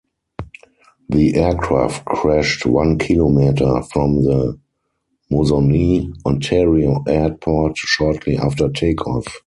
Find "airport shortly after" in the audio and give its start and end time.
7.07-8.67